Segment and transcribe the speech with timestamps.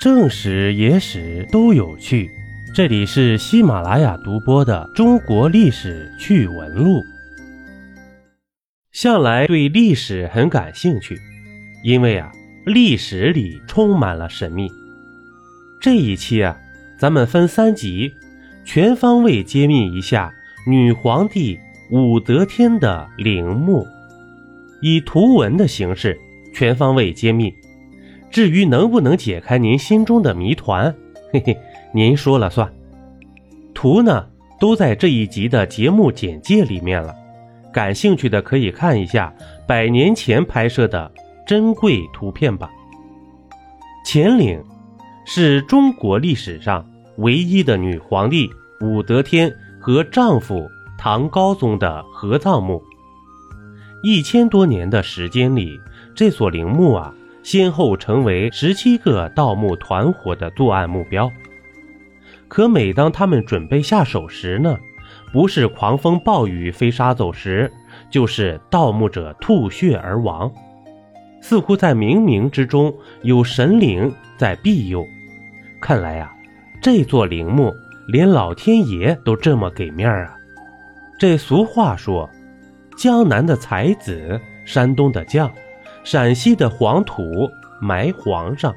[0.00, 2.30] 正史、野史都有趣。
[2.74, 7.00] 这里是喜马拉雅独播的《中国历史趣闻录》。
[8.92, 11.20] 向来对历史很感兴趣，
[11.84, 12.32] 因为啊，
[12.64, 14.70] 历史里充满了神秘。
[15.82, 16.58] 这一期啊，
[16.98, 18.10] 咱们分三集，
[18.64, 20.32] 全方位揭秘一下
[20.66, 21.58] 女皇帝
[21.90, 23.86] 武则天的陵墓，
[24.80, 26.18] 以图文的形式
[26.54, 27.52] 全方位揭秘。
[28.30, 30.94] 至于能不能解开您心中的谜团，
[31.32, 31.58] 嘿嘿，
[31.92, 32.72] 您说了算。
[33.74, 34.26] 图呢
[34.58, 37.14] 都在这一集的节目简介里面了，
[37.72, 39.32] 感兴趣的可以看一下
[39.66, 41.10] 百年前拍摄的
[41.46, 42.70] 珍贵图片吧。
[44.06, 44.62] 乾陵
[45.24, 46.84] 是中国历史上
[47.18, 48.50] 唯一的女皇帝
[48.80, 52.82] 武则天和丈夫唐高宗的合葬墓。
[54.02, 55.78] 一千多年的时间里，
[56.14, 57.14] 这所陵墓啊。
[57.42, 61.30] 先后成为十七个盗墓团伙的作案目标。
[62.48, 64.76] 可每当他们准备下手时呢，
[65.32, 67.70] 不是狂风暴雨飞沙走石，
[68.10, 70.50] 就是盗墓者吐血而亡。
[71.40, 75.06] 似乎在冥冥之中有神灵在庇佑。
[75.80, 76.30] 看来啊，
[76.82, 77.72] 这座陵墓
[78.08, 80.36] 连老天爷都这么给面儿啊！
[81.18, 82.28] 这俗话说
[82.96, 85.50] ：“江南的才子，山东的将。”
[86.02, 87.48] 陕西的黄土
[87.80, 88.74] 埋皇上，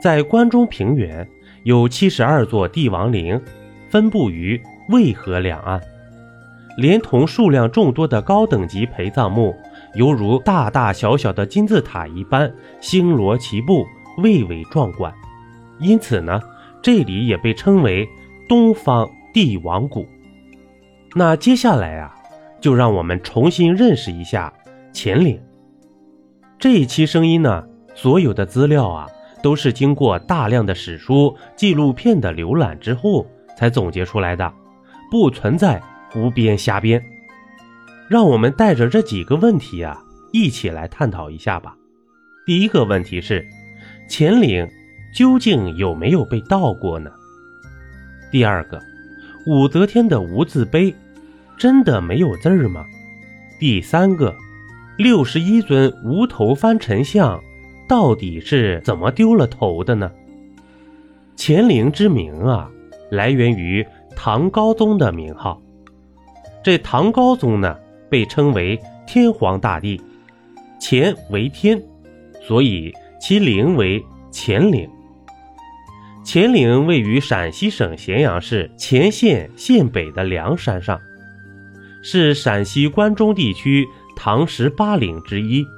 [0.00, 1.26] 在关中平原
[1.64, 3.40] 有七十二座帝王陵，
[3.88, 5.80] 分布于渭河两岸，
[6.76, 9.54] 连同数量众多的高等级陪葬墓，
[9.94, 13.86] 犹如大大小小的金字塔一般星罗棋布，
[14.18, 15.12] 蔚为壮观。
[15.78, 16.40] 因此呢，
[16.80, 18.08] 这里也被称为
[18.48, 20.06] 东方帝王谷。
[21.14, 22.14] 那接下来啊，
[22.60, 24.52] 就让我们重新认识一下
[24.94, 25.40] 乾陵。
[26.58, 29.06] 这一期声音呢，所有的资料啊，
[29.42, 33.26] 都是经过大量的史书、纪录片的浏览之后
[33.58, 34.50] 才总结出来的，
[35.10, 37.02] 不存在胡编瞎编。
[38.08, 39.98] 让我们带着这几个问题啊，
[40.32, 41.76] 一起来探讨一下吧。
[42.46, 43.46] 第一个问题是，
[44.08, 44.66] 乾陵
[45.14, 47.10] 究竟有没有被盗过呢？
[48.32, 48.80] 第二个，
[49.46, 50.94] 武则天的无字碑
[51.58, 52.82] 真的没有字儿吗？
[53.60, 54.34] 第三个。
[54.96, 57.38] 六十一尊无头翻陈像，
[57.86, 60.10] 到底是怎么丢了头的呢？
[61.36, 62.70] 乾陵之名啊，
[63.10, 63.86] 来源于
[64.16, 65.60] 唐高宗的名号。
[66.64, 67.76] 这唐高宗呢，
[68.08, 70.00] 被称为天皇大帝，
[70.80, 71.80] 乾为天，
[72.40, 72.90] 所以
[73.20, 74.02] 其陵为
[74.32, 74.88] 乾陵。
[76.24, 80.98] 乾陵位于陕西省咸阳市乾县县北的梁山上，
[82.02, 83.86] 是陕西关中地区。
[84.16, 85.68] 唐十八陵之一，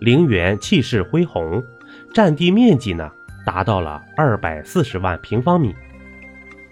[0.00, 1.64] 陵园气势恢宏，
[2.12, 3.10] 占地面积呢
[3.46, 5.74] 达到了二百四十万平方米，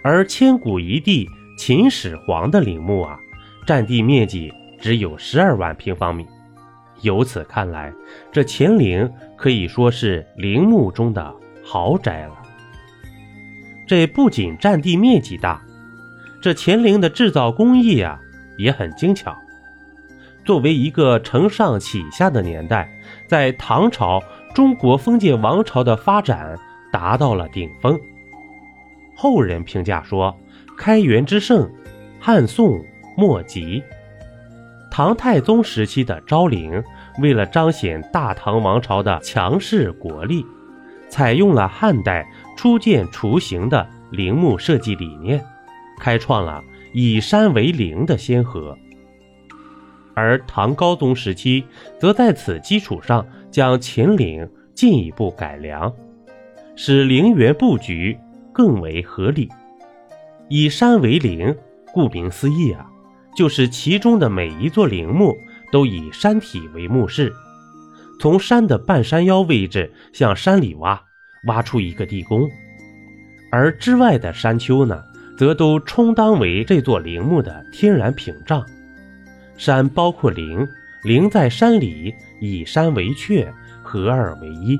[0.02, 1.26] 而千古一帝
[1.56, 3.16] 秦始皇的陵墓啊，
[3.64, 6.26] 占地面积只有十二万平方米。
[7.00, 7.92] 由此看来，
[8.32, 11.34] 这乾陵可以说是陵墓中的
[11.64, 12.34] 豪宅了。
[13.86, 15.62] 这不仅占地面积大，
[16.42, 18.20] 这乾陵的制造工艺啊
[18.58, 19.34] 也很精巧。
[20.44, 22.88] 作为一个承上启下的年代，
[23.26, 24.22] 在唐朝，
[24.54, 26.58] 中国封建王朝的发展
[26.92, 27.98] 达到了顶峰。
[29.16, 30.36] 后人评价说
[30.76, 31.70] ：“开元之盛，
[32.20, 32.84] 汉宋
[33.16, 33.82] 莫及。”
[34.90, 36.82] 唐太宗时期的昭陵，
[37.20, 40.44] 为了彰显大唐王朝的强势国力，
[41.08, 42.24] 采用了汉代
[42.56, 45.42] 初建雏形的陵墓设计理念，
[45.98, 46.62] 开创了
[46.92, 48.78] 以山为陵的先河。
[50.14, 51.64] 而唐高宗时期，
[51.98, 55.92] 则在此基础上将秦陵进一步改良，
[56.76, 58.16] 使陵园布局
[58.52, 59.48] 更为合理。
[60.48, 61.54] 以山为陵，
[61.92, 62.86] 顾名思义啊，
[63.36, 65.34] 就是其中的每一座陵墓
[65.72, 67.32] 都以山体为墓室，
[68.20, 71.02] 从山的半山腰位置向山里挖，
[71.46, 72.48] 挖出一个地宫，
[73.50, 75.02] 而之外的山丘呢，
[75.36, 78.64] 则都充当为这座陵墓的天然屏障。
[79.56, 80.66] 山包括陵，
[81.04, 83.46] 陵在山里，以山为阙，
[83.82, 84.78] 合二为一。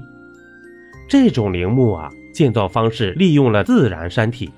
[1.09, 4.51] 这种陵墓啊，建造方式利用了自然山体，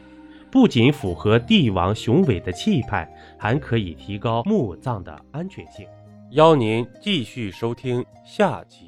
[0.51, 5.87] 不仅符合帝王雄伟的气派，还可以提高墓葬的安全性。
[6.31, 8.86] 邀您继续收听下集。